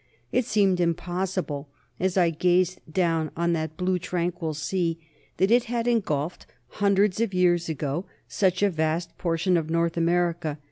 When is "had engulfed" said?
5.65-6.47